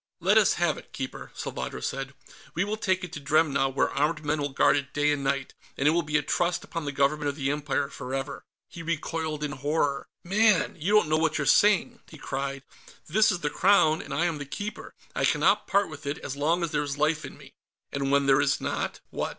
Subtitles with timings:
[0.19, 2.15] "Let us have it, Keeper," Salvadro said.
[2.55, 5.53] "We will take it to Dremna, where armed men will guard it day and night,
[5.77, 9.43] and it will be a trust upon the Government of the Empire forever." He recoiled
[9.43, 10.07] in horror.
[10.23, 10.75] "Man!
[10.75, 12.63] You don't know what you're saying!" he cried.
[13.05, 16.35] "This is the Crown, and I am the Keeper; I cannot part with it as
[16.35, 17.53] long as there is life in me."
[17.91, 19.29] "And when there is not, what?